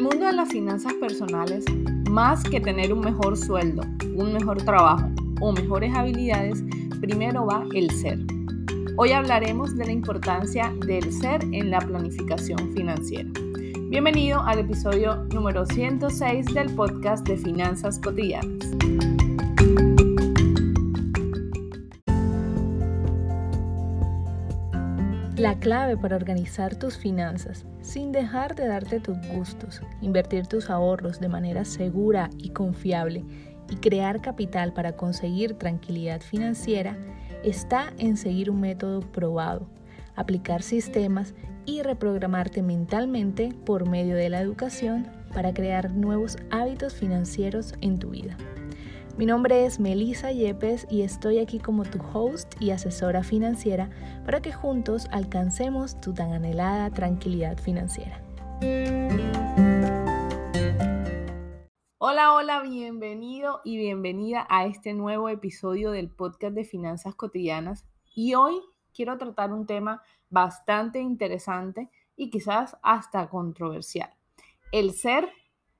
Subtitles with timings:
[0.00, 1.62] el mundo de las finanzas personales,
[2.08, 3.82] más que tener un mejor sueldo,
[4.16, 5.06] un mejor trabajo
[5.42, 6.64] o mejores habilidades,
[7.02, 8.18] primero va el ser.
[8.96, 13.28] Hoy hablaremos de la importancia del ser en la planificación financiera.
[13.90, 18.70] Bienvenido al episodio número 106 del podcast de Finanzas Cotidianas.
[25.40, 31.18] La clave para organizar tus finanzas sin dejar de darte tus gustos, invertir tus ahorros
[31.18, 33.24] de manera segura y confiable
[33.70, 36.94] y crear capital para conseguir tranquilidad financiera
[37.42, 39.66] está en seguir un método probado,
[40.14, 41.32] aplicar sistemas
[41.64, 48.10] y reprogramarte mentalmente por medio de la educación para crear nuevos hábitos financieros en tu
[48.10, 48.36] vida.
[49.20, 53.90] Mi nombre es Melissa Yepes y estoy aquí como tu host y asesora financiera
[54.24, 58.22] para que juntos alcancemos tu tan anhelada tranquilidad financiera.
[61.98, 67.84] Hola, hola, bienvenido y bienvenida a este nuevo episodio del podcast de Finanzas Cotidianas.
[68.14, 68.58] Y hoy
[68.94, 74.14] quiero tratar un tema bastante interesante y quizás hasta controversial.
[74.72, 75.28] El ser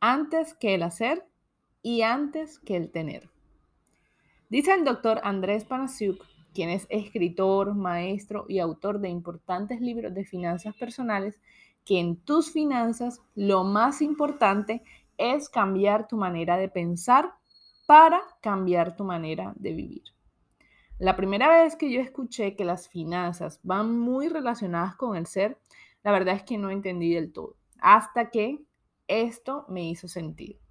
[0.00, 1.22] antes que el hacer
[1.86, 3.30] y antes que el tener.
[4.48, 10.24] Dice el doctor Andrés Panasiuk, quien es escritor, maestro y autor de importantes libros de
[10.24, 11.38] finanzas personales,
[11.84, 14.82] que en tus finanzas lo más importante
[15.16, 17.34] es cambiar tu manera de pensar
[17.86, 20.02] para cambiar tu manera de vivir.
[20.98, 25.56] La primera vez que yo escuché que las finanzas van muy relacionadas con el ser,
[26.02, 28.64] la verdad es que no entendí del todo, hasta que
[29.06, 30.65] esto me hizo sentido.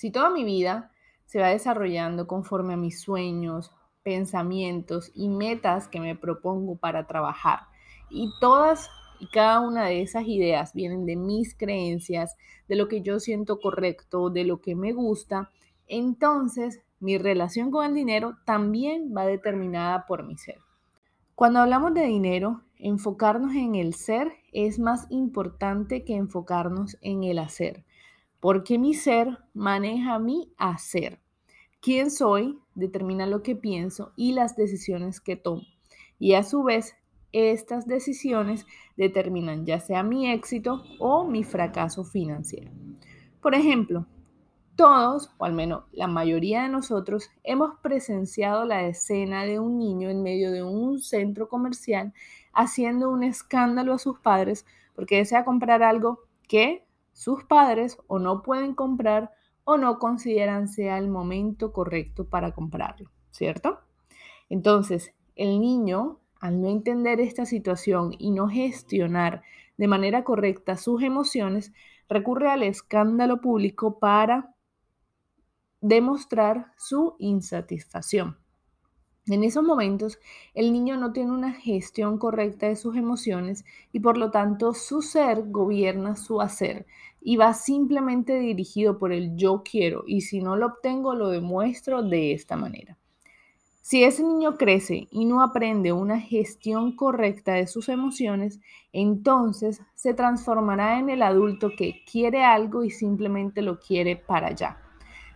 [0.00, 0.90] Si toda mi vida
[1.26, 3.70] se va desarrollando conforme a mis sueños,
[4.02, 7.64] pensamientos y metas que me propongo para trabajar,
[8.08, 12.34] y todas y cada una de esas ideas vienen de mis creencias,
[12.66, 15.50] de lo que yo siento correcto, de lo que me gusta,
[15.86, 20.56] entonces mi relación con el dinero también va determinada por mi ser.
[21.34, 27.38] Cuando hablamos de dinero, enfocarnos en el ser es más importante que enfocarnos en el
[27.38, 27.84] hacer
[28.40, 31.20] porque mi ser maneja mi hacer.
[31.80, 35.62] Quién soy determina lo que pienso y las decisiones que tomo.
[36.18, 36.96] Y a su vez,
[37.32, 42.70] estas decisiones determinan ya sea mi éxito o mi fracaso financiero.
[43.40, 44.06] Por ejemplo,
[44.76, 50.10] todos, o al menos la mayoría de nosotros, hemos presenciado la escena de un niño
[50.10, 52.12] en medio de un centro comercial
[52.52, 56.84] haciendo un escándalo a sus padres porque desea comprar algo que
[57.20, 59.30] sus padres o no pueden comprar
[59.64, 63.80] o no consideran sea el momento correcto para comprarlo, ¿cierto?
[64.48, 69.42] Entonces, el niño, al no entender esta situación y no gestionar
[69.76, 71.74] de manera correcta sus emociones,
[72.08, 74.54] recurre al escándalo público para
[75.82, 78.38] demostrar su insatisfacción.
[79.26, 80.18] En esos momentos,
[80.54, 85.02] el niño no tiene una gestión correcta de sus emociones y por lo tanto su
[85.02, 86.86] ser gobierna su hacer
[87.20, 92.02] y va simplemente dirigido por el yo quiero y si no lo obtengo lo demuestro
[92.02, 92.96] de esta manera.
[93.82, 98.60] Si ese niño crece y no aprende una gestión correcta de sus emociones,
[98.92, 104.78] entonces se transformará en el adulto que quiere algo y simplemente lo quiere para allá.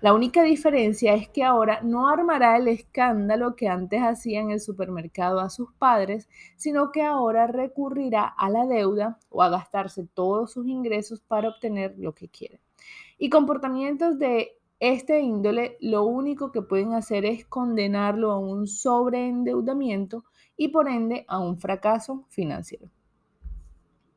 [0.00, 4.60] La única diferencia es que ahora no armará el escándalo que antes hacía en el
[4.60, 10.52] supermercado a sus padres, sino que ahora recurrirá a la deuda o a gastarse todos
[10.52, 12.60] sus ingresos para obtener lo que quiere.
[13.18, 20.24] Y comportamientos de este índole lo único que pueden hacer es condenarlo a un sobreendeudamiento
[20.56, 22.88] y por ende a un fracaso financiero.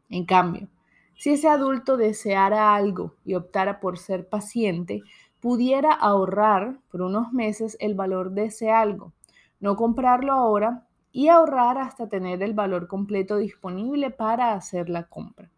[0.10, 0.70] En cambio,
[1.16, 5.02] si ese adulto deseara algo y optara por ser paciente,
[5.44, 9.12] pudiera ahorrar por unos meses el valor de ese algo,
[9.60, 15.52] no comprarlo ahora y ahorrar hasta tener el valor completo disponible para hacer la compra.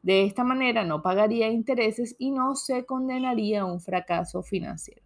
[0.00, 5.02] De esta manera no pagaría intereses y no se condenaría a un fracaso financiero.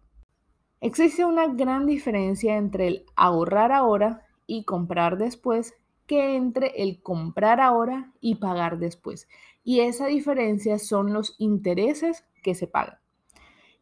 [0.81, 5.73] Existe una gran diferencia entre el ahorrar ahora y comprar después
[6.05, 9.27] que entre el comprar ahora y pagar después.
[9.63, 12.99] Y esa diferencia son los intereses que se pagan.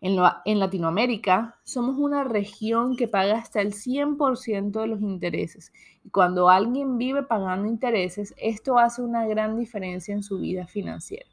[0.08, 5.74] En, Latinoamérica somos una región que paga hasta el 100% de los intereses.
[6.04, 11.26] Y cuando alguien vive pagando intereses, esto hace una gran diferencia en su vida financiera.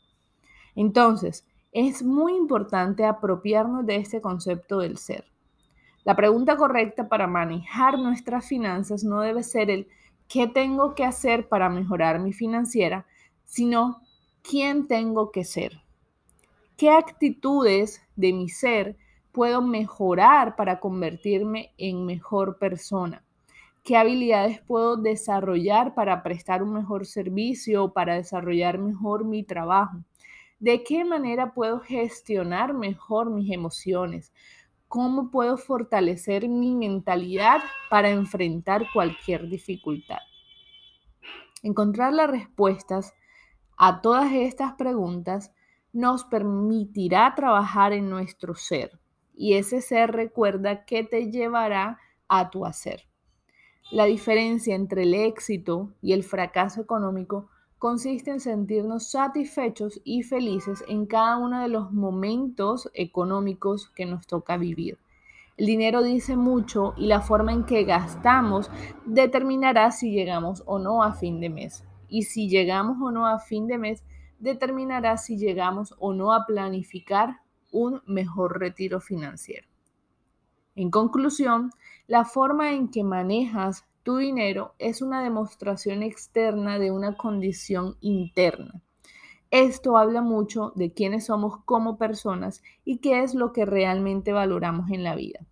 [0.74, 5.26] Entonces, es muy importante apropiarnos de este concepto del ser.
[6.04, 9.86] La pregunta correcta para manejar nuestras finanzas no debe ser el
[10.28, 13.04] ¿qué tengo que hacer para mejorar mi financiera?
[13.44, 14.00] sino
[14.40, 15.82] ¿quién tengo que ser?
[16.82, 18.96] ¿Qué actitudes de mi ser
[19.30, 23.24] puedo mejorar para convertirme en mejor persona?
[23.84, 29.98] ¿Qué habilidades puedo desarrollar para prestar un mejor servicio o para desarrollar mejor mi trabajo?
[30.58, 34.32] ¿De qué manera puedo gestionar mejor mis emociones?
[34.88, 40.18] ¿Cómo puedo fortalecer mi mentalidad para enfrentar cualquier dificultad?
[41.62, 43.14] Encontrar las respuestas
[43.76, 45.52] a todas estas preguntas
[45.92, 48.98] nos permitirá trabajar en nuestro ser
[49.34, 51.98] y ese ser recuerda que te llevará
[52.28, 53.04] a tu hacer.
[53.90, 57.48] La diferencia entre el éxito y el fracaso económico
[57.78, 64.26] consiste en sentirnos satisfechos y felices en cada uno de los momentos económicos que nos
[64.26, 64.98] toca vivir.
[65.56, 68.70] El dinero dice mucho y la forma en que gastamos
[69.04, 71.84] determinará si llegamos o no a fin de mes.
[72.08, 74.04] Y si llegamos o no a fin de mes
[74.42, 77.40] determinará si llegamos o no a planificar
[77.70, 79.68] un mejor retiro financiero.
[80.74, 81.70] En conclusión,
[82.08, 88.82] la forma en que manejas tu dinero es una demostración externa de una condición interna.
[89.52, 94.90] Esto habla mucho de quiénes somos como personas y qué es lo que realmente valoramos
[94.90, 95.46] en la vida.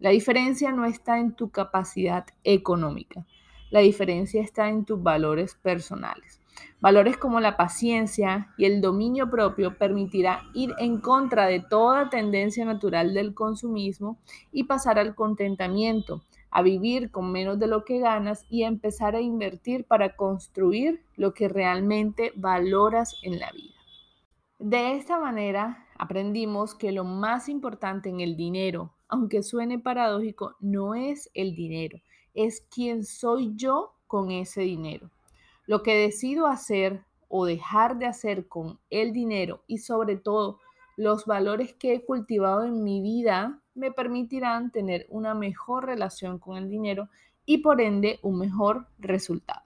[0.00, 3.24] La diferencia no está en tu capacidad económica,
[3.70, 6.41] la diferencia está en tus valores personales.
[6.82, 12.64] Valores como la paciencia y el dominio propio permitirá ir en contra de toda tendencia
[12.64, 14.18] natural del consumismo
[14.50, 19.14] y pasar al contentamiento, a vivir con menos de lo que ganas y a empezar
[19.14, 23.74] a invertir para construir lo que realmente valoras en la vida.
[24.58, 30.96] De esta manera aprendimos que lo más importante en el dinero, aunque suene paradójico, no
[30.96, 32.00] es el dinero,
[32.34, 35.10] es quién soy yo con ese dinero
[35.66, 40.60] lo que decido hacer o dejar de hacer con el dinero y sobre todo
[40.96, 46.56] los valores que he cultivado en mi vida me permitirán tener una mejor relación con
[46.56, 47.08] el dinero
[47.46, 49.62] y por ende un mejor resultado.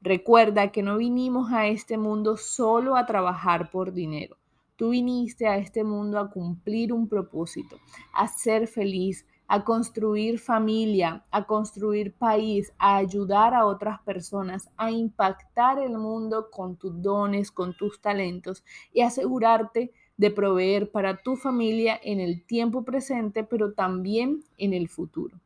[0.00, 4.36] Recuerda que no vinimos a este mundo solo a trabajar por dinero.
[4.76, 7.78] Tú viniste a este mundo a cumplir un propósito,
[8.12, 14.90] a ser feliz, a construir familia, a construir país, a ayudar a otras personas, a
[14.90, 18.62] impactar el mundo con tus dones, con tus talentos
[18.92, 24.88] y asegurarte de proveer para tu familia en el tiempo presente, pero también en el
[24.88, 25.40] futuro.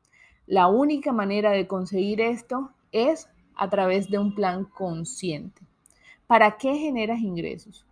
[0.46, 5.62] La única manera de conseguir esto es a través de un plan consciente.
[6.26, 7.86] ¿Para qué generas ingresos?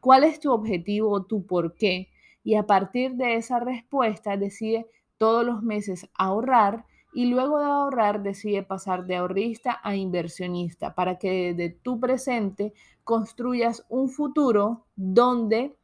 [0.00, 2.08] ¿Cuál es tu objetivo o tu por qué?
[2.42, 4.86] Y a partir de esa respuesta decide
[5.20, 11.18] todos los meses ahorrar y luego de ahorrar decide pasar de ahorrista a inversionista para
[11.18, 12.72] que desde tu presente
[13.04, 15.76] construyas un futuro donde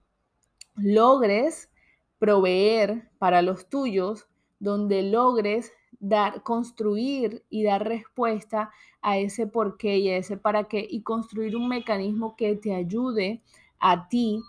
[0.74, 1.70] logres
[2.18, 4.26] proveer para los tuyos,
[4.58, 8.70] donde logres dar, construir y dar respuesta
[9.02, 12.74] a ese por qué y a ese para qué y construir un mecanismo que te
[12.74, 13.42] ayude
[13.80, 14.40] a ti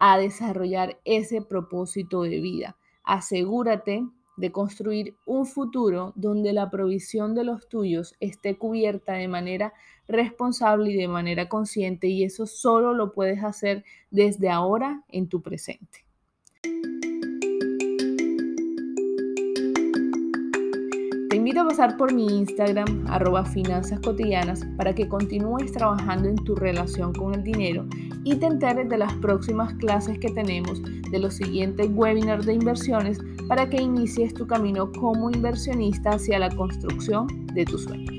[0.00, 2.76] a desarrollar ese propósito de vida.
[3.04, 4.04] Asegúrate
[4.36, 9.72] de construir un futuro donde la provisión de los tuyos esté cubierta de manera
[10.08, 15.42] responsable y de manera consciente y eso solo lo puedes hacer desde ahora en tu
[15.42, 16.04] presente.
[21.28, 26.36] Te invito a pasar por mi Instagram, arroba finanzas cotidianas, para que continúes trabajando en
[26.36, 27.86] tu relación con el dinero
[28.24, 33.18] y te enteres de las próximas clases que tenemos, de los siguientes webinars de inversiones,
[33.48, 38.10] para que inicies tu camino como inversionista hacia la construcción de tu sueño.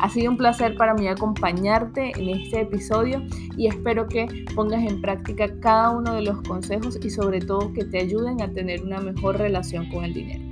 [0.00, 3.20] Ha sido un placer para mí acompañarte en este episodio
[3.56, 7.84] y espero que pongas en práctica cada uno de los consejos y sobre todo que
[7.84, 10.47] te ayuden a tener una mejor relación con el dinero.